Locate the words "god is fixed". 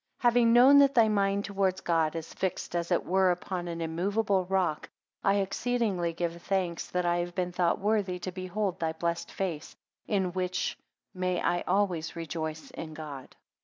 1.81-2.75